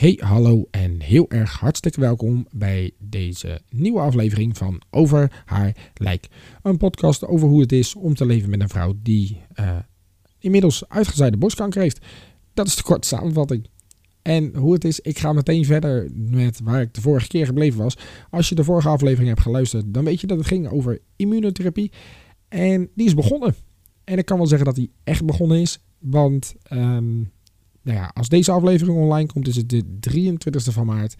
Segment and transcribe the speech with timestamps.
[0.00, 6.28] Hey, hallo en heel erg hartstikke welkom bij deze nieuwe aflevering van Over haar lijk.
[6.62, 9.76] Een podcast over hoe het is om te leven met een vrouw die uh,
[10.38, 12.06] inmiddels uitgezaaide borstkanker heeft.
[12.54, 13.66] Dat is de korte samenvatting.
[14.22, 17.82] En hoe het is, ik ga meteen verder met waar ik de vorige keer gebleven
[17.82, 17.98] was.
[18.30, 21.92] Als je de vorige aflevering hebt geluisterd, dan weet je dat het ging over immunotherapie.
[22.48, 23.54] En die is begonnen.
[24.04, 26.54] En ik kan wel zeggen dat die echt begonnen is, want...
[26.72, 27.30] Um,
[27.82, 31.14] nou ja, als deze aflevering online komt, is het de 23e van maart.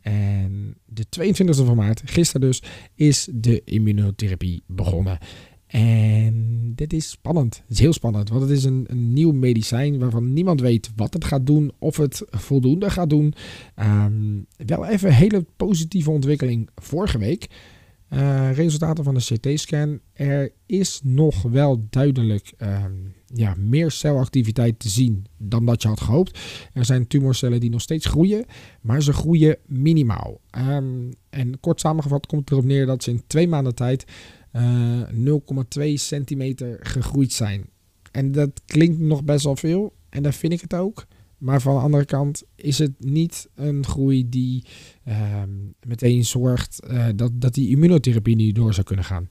[0.00, 2.62] En de 22e van maart, gisteren dus,
[2.94, 5.18] is de immunotherapie begonnen.
[5.66, 7.56] En dit is spannend.
[7.56, 11.14] Het is heel spannend, want het is een, een nieuw medicijn waarvan niemand weet wat
[11.14, 13.34] het gaat doen, of het voldoende gaat doen.
[13.76, 17.46] Um, wel even een hele positieve ontwikkeling vorige week.
[18.10, 20.00] Uh, resultaten van de CT-scan.
[20.12, 26.00] Er is nog wel duidelijk um, ja, meer celactiviteit te zien dan dat je had
[26.00, 26.38] gehoopt.
[26.72, 28.44] Er zijn tumorcellen die nog steeds groeien,
[28.80, 30.40] maar ze groeien minimaal.
[30.58, 34.04] Um, en kort samengevat komt het erop neer dat ze in twee maanden tijd
[34.52, 35.00] uh,
[35.78, 37.68] 0,2 centimeter gegroeid zijn.
[38.10, 41.06] En dat klinkt nog best wel veel, en daar vind ik het ook.
[41.38, 44.64] Maar van de andere kant is het niet een groei die
[45.08, 45.42] uh,
[45.86, 49.28] meteen zorgt uh, dat, dat die immunotherapie niet door zou kunnen gaan.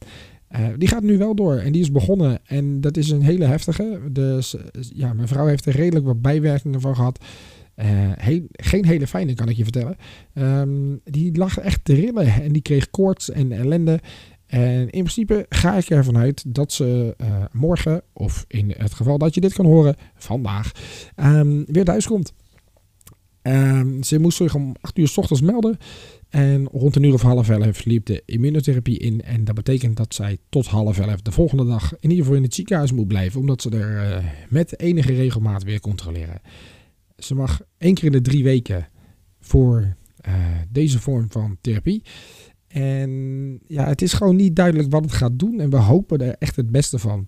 [0.59, 2.39] Uh, die gaat nu wel door en die is begonnen.
[2.45, 3.99] En dat is een hele heftige.
[4.11, 4.55] Dus
[4.93, 7.25] ja, mijn vrouw heeft er redelijk wat bijwerkingen van gehad.
[7.75, 7.85] Uh,
[8.15, 9.97] heel, geen hele fijne, kan ik je vertellen.
[10.33, 13.99] Um, die lag echt te rillen en die kreeg koorts en ellende.
[14.45, 17.15] En in principe ga ik ervan uit dat ze
[17.51, 20.71] morgen, of in het geval dat je dit kan horen, vandaag,
[21.15, 22.33] um, weer thuis komt.
[23.47, 25.77] Um, ze moest zich om 8 uur s ochtends melden.
[26.29, 29.21] En rond een uur of half elf liep de immunotherapie in.
[29.21, 32.43] En dat betekent dat zij tot half elf de volgende dag in ieder geval in
[32.43, 33.39] het ziekenhuis moet blijven.
[33.39, 36.41] Omdat ze er uh, met enige regelmaat weer controleren.
[37.17, 38.87] Ze mag één keer in de drie weken
[39.39, 39.95] voor
[40.27, 40.33] uh,
[40.69, 42.03] deze vorm van therapie.
[42.67, 45.59] En ja, het is gewoon niet duidelijk wat het gaat doen.
[45.59, 47.27] En we hopen er echt het beste van.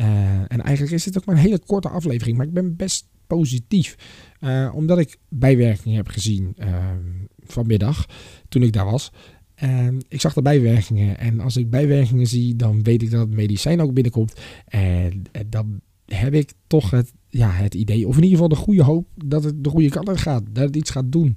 [0.00, 0.06] Uh,
[0.48, 2.36] en eigenlijk is dit ook maar een hele korte aflevering.
[2.36, 3.96] Maar ik ben best positief.
[4.40, 6.90] Uh, omdat ik bijwerkingen heb gezien uh,
[7.38, 8.06] vanmiddag
[8.48, 9.12] toen ik daar was.
[9.54, 11.18] En ik zag de bijwerkingen.
[11.18, 14.40] En als ik bijwerkingen zie, dan weet ik dat het medicijn ook binnenkomt.
[14.66, 18.62] En, en dan heb ik toch het, ja, het idee, of in ieder geval de
[18.64, 20.42] goede hoop, dat het de goede kant uit gaat.
[20.50, 21.36] Dat het iets gaat doen.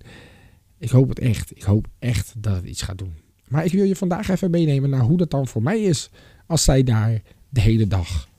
[0.78, 1.52] Ik hoop het echt.
[1.56, 3.14] Ik hoop echt dat het iets gaat doen.
[3.48, 6.10] Maar ik wil je vandaag even meenemen naar hoe dat dan voor mij is
[6.48, 8.30] als zij daar de hele dag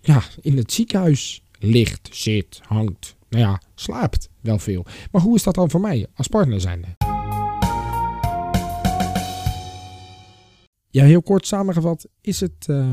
[0.00, 3.16] ja, in het ziekenhuis ligt, zit, hangt.
[3.28, 4.84] Nou ja, slaapt wel veel.
[5.10, 6.86] Maar hoe is dat dan voor mij als partner zijnde?
[10.90, 12.90] Ja, heel kort samengevat is het uh,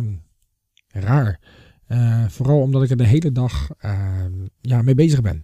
[0.88, 1.39] raar.
[1.88, 4.25] Uh, vooral omdat ik er de hele dag uh,
[4.61, 5.44] ja, mee bezig ben.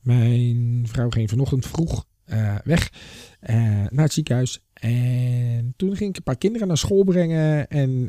[0.00, 2.90] Mijn vrouw ging vanochtend vroeg uh, weg
[3.90, 4.64] naar het ziekenhuis.
[4.72, 7.68] En toen ging ik een paar kinderen naar school brengen.
[7.68, 8.08] En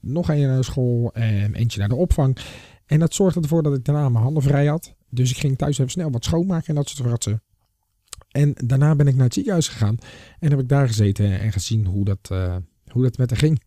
[0.00, 2.38] nog een naar school en eentje naar de opvang.
[2.88, 4.94] En dat zorgde ervoor dat ik daarna mijn handen vrij had.
[5.10, 7.42] Dus ik ging thuis even snel wat schoonmaken en dat soort fratsen.
[8.28, 9.98] En daarna ben ik naar het ziekenhuis gegaan.
[10.38, 12.56] En heb ik daar gezeten en gezien hoe dat, uh,
[12.86, 13.62] hoe dat met haar ging.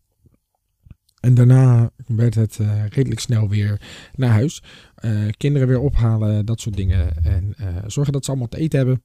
[1.19, 3.81] En daarna werd het uh, redelijk snel weer
[4.15, 4.63] naar huis.
[5.05, 7.23] Uh, kinderen weer ophalen, dat soort dingen.
[7.23, 7.55] En
[7.87, 9.03] zorgen dat ze allemaal te eten hebben.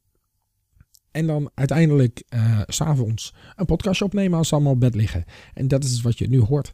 [1.11, 5.25] En dan uiteindelijk uh, s'avonds een podcastje opnemen als ze allemaal op bed liggen.
[5.55, 6.73] En dat is wat je nu hoort.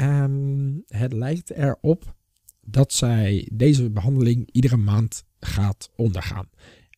[0.00, 2.16] Um, het lijkt erop
[2.60, 6.48] dat zij deze behandeling iedere maand gaat ondergaan.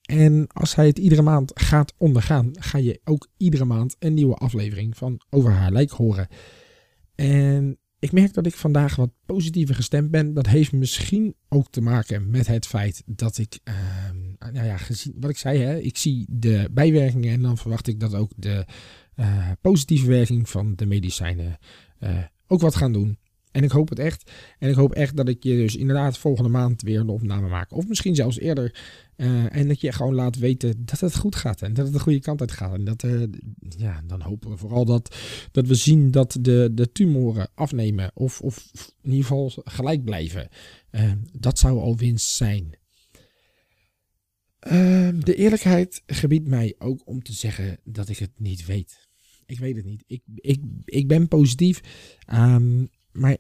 [0.03, 4.35] En als hij het iedere maand gaat ondergaan, ga je ook iedere maand een nieuwe
[4.35, 6.29] aflevering van Over haar lijk horen.
[7.15, 10.35] En ik merk dat ik vandaag wat positiever gestemd ben.
[10.35, 13.75] Dat heeft misschien ook te maken met het feit dat ik, uh,
[14.53, 18.01] nou ja, gezien wat ik zei, hè, ik zie de bijwerkingen en dan verwacht ik
[18.01, 18.67] dat ook de
[19.17, 21.59] uh, positieve werking van de medicijnen
[22.01, 22.19] uh,
[22.51, 23.19] ook wat gaan doen.
[23.51, 24.31] En ik hoop het echt.
[24.59, 27.73] En ik hoop echt dat ik je dus inderdaad volgende maand weer een opname maak.
[27.73, 28.81] Of misschien zelfs eerder.
[29.17, 31.63] Uh, en dat je gewoon laat weten dat het goed gaat.
[31.63, 32.75] En dat het de goede kant uit gaat.
[32.75, 33.23] En dat, uh,
[33.69, 35.17] ja, dan hopen we vooral dat,
[35.53, 38.11] dat we zien dat de, de tumoren afnemen.
[38.15, 38.71] Of, of
[39.01, 40.49] in ieder geval gelijk blijven.
[40.91, 42.79] Uh, dat zou al winst zijn.
[45.19, 49.10] De eerlijkheid gebiedt mij ook om te zeggen dat ik het niet weet.
[49.51, 50.05] Ik weet het niet.
[50.07, 51.81] Ik, ik, ik ben positief.
[52.35, 53.37] Um, maar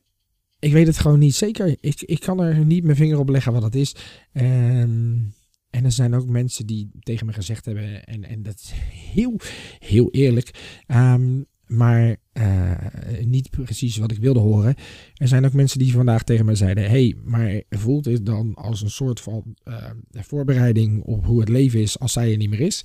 [0.58, 1.76] ik weet het gewoon niet zeker.
[1.80, 3.96] Ik, ik kan er niet mijn vinger op leggen wat het is.
[4.32, 5.34] Um,
[5.70, 8.70] en er zijn ook mensen die tegen me gezegd hebben, en, en dat is
[9.12, 9.36] heel,
[9.78, 12.76] heel eerlijk, um, maar uh,
[13.24, 14.74] niet precies wat ik wilde horen.
[15.14, 18.82] Er zijn ook mensen die vandaag tegen me zeiden: hey, maar voelt dit dan als
[18.82, 22.60] een soort van uh, voorbereiding op hoe het leven is als zij er niet meer
[22.60, 22.84] is?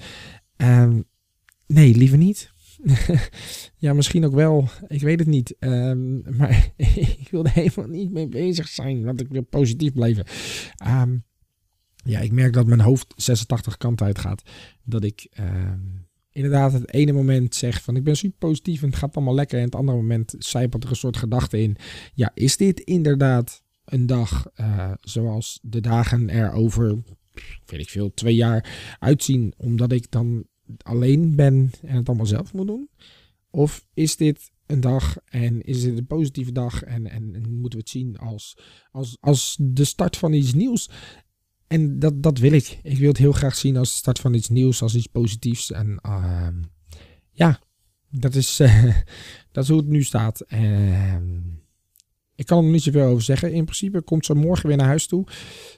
[1.68, 2.54] Nee, liever niet.
[3.86, 4.70] ja, misschien ook wel.
[4.88, 5.56] Ik weet het niet.
[5.60, 9.04] Um, maar ik wil er helemaal niet mee bezig zijn.
[9.04, 10.26] Want ik wil positief blijven.
[10.88, 11.24] Um,
[11.96, 14.42] ja, ik merk dat mijn hoofd 86 kant uit gaat.
[14.84, 18.98] Dat ik um, inderdaad het ene moment zeg van ik ben super positief en het
[18.98, 19.60] gaat allemaal lekker.
[19.60, 21.78] En het andere moment zijpelt er een soort gedachte in.
[22.14, 27.04] Ja, is dit inderdaad een dag uh, zoals de dagen er over,
[27.66, 29.54] weet ik veel, twee jaar uitzien.
[29.58, 30.46] Omdat ik dan
[30.78, 32.90] alleen ben en het allemaal zelf moet doen?
[33.50, 37.80] Of is dit een dag en is het een positieve dag en, en, en, moeten
[37.80, 38.58] we het zien als,
[38.92, 40.90] als, als de start van iets nieuws?
[41.68, 42.80] En dat, dat wil ik.
[42.84, 45.72] Ik wil het heel graag zien als de start van iets nieuws, als iets positiefs.
[45.72, 46.48] En uh,
[47.32, 47.60] ja,
[48.10, 48.62] dat is,
[49.52, 50.44] dat hoe het nu staat.
[50.48, 51.16] Uh,
[52.36, 53.54] ik kan er niet zoveel over zeggen.
[53.54, 55.26] In principe komt ze morgen weer naar huis toe.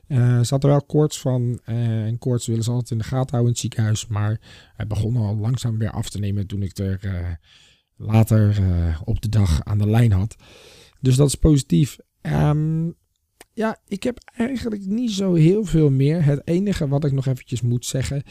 [0.08, 1.60] Uh, ze had er wel koorts van.
[1.66, 4.08] Uh, en koorts willen ze altijd in de gaten houden in het ziekenhuis.
[4.08, 4.40] Maar
[4.76, 7.30] het begon al langzaam weer af te nemen toen ik er uh,
[7.96, 8.62] later
[9.06, 10.36] op de dag aan de lijn had.
[11.02, 11.98] Dus dat is positief.
[12.22, 12.96] Um,
[13.54, 16.24] ja, ik heb eigenlijk niet zo heel veel meer.
[16.24, 18.24] Het enige wat ik nog eventjes moet zeggen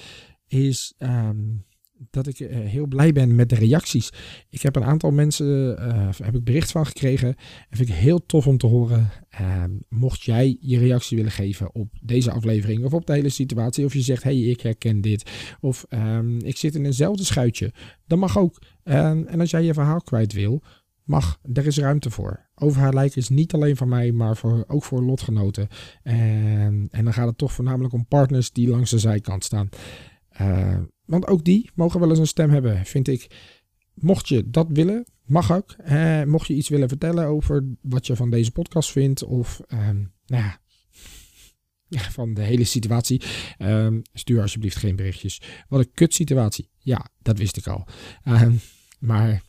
[0.47, 1.65] is um,
[2.11, 4.13] dat ik uh, heel blij ben met de reacties.
[4.51, 7.29] Ik heb een aantal mensen, uh, heb ik bericht van gekregen.
[7.69, 9.11] En vind ik heel tof om te horen.
[9.41, 13.85] Uh, mocht jij je reactie willen geven op deze aflevering of op de hele situatie.
[13.85, 15.31] Of je zegt, hey, ik herken dit.
[15.61, 17.73] Of um, ik zit in eenzelfde schuitje.
[18.07, 18.63] Dat mag ook.
[18.85, 20.63] Um, en als jij je verhaal kwijt wil,
[21.05, 21.39] mag.
[21.53, 22.49] Er is ruimte voor.
[22.55, 25.69] Over haar lijken is niet alleen van mij, maar voor, ook voor lotgenoten.
[26.03, 29.69] En, en dan gaat het toch voornamelijk om partners die langs de zijkant staan.
[31.07, 33.27] Want ook die mogen wel eens een stem hebben, vind ik.
[33.95, 35.73] Mocht je dat willen, mag ook.
[35.79, 40.13] Eh, mocht je iets willen vertellen over wat je van deze podcast vindt, of um,
[40.27, 40.45] nou
[41.89, 43.23] ja, van de hele situatie,
[43.59, 45.41] um, stuur alsjeblieft geen berichtjes.
[45.69, 46.71] Wat een kut situatie.
[46.79, 47.87] Ja, dat wist ik al.
[48.25, 48.61] Um,
[48.99, 49.45] maar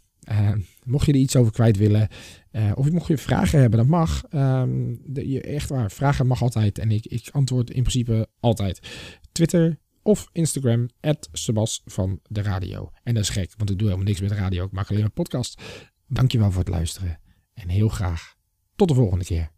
[0.83, 2.07] mocht je er iets over kwijt willen,
[2.51, 4.24] uh, of mocht je vragen hebben, dat mag.
[5.13, 6.77] Je, echt waar, vragen mag altijd.
[6.77, 8.80] En ik, ik antwoord in principe altijd.
[9.31, 10.89] Twitter, of Instagram,
[11.31, 12.92] Sebas van de radio.
[13.04, 14.65] En dat is gek, want ik doe helemaal niks met radio.
[14.65, 15.62] Ik maak alleen een podcast.
[16.07, 17.19] Dankjewel voor het luisteren.
[17.54, 18.36] En heel graag
[18.75, 19.51] tot de volgende keer.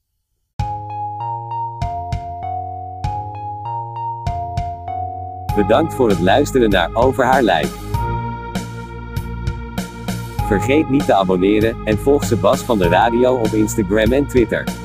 [5.56, 7.70] Bedankt voor het luisteren naar Over haar lijk.
[10.48, 14.79] Vergeet niet te abonneren en volg Sebas van de radio op Instagram en Twitter.